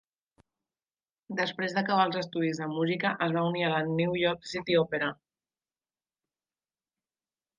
Després 1.39 1.75
d'acabar 1.75 2.05
els 2.09 2.17
estudis 2.21 2.61
de 2.61 2.69
música, 2.71 3.11
es 3.27 3.35
va 3.37 3.43
unir 3.51 3.63
a 3.67 3.71
la 3.73 3.83
New 3.99 4.17
York 4.21 4.49
City 4.53 4.81
Opera. 4.81 5.13